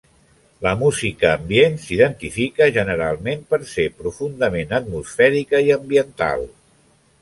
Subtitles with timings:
[0.67, 6.53] La música ambient s'identifica generalment per ser profundament atmosfèrica i ambiental.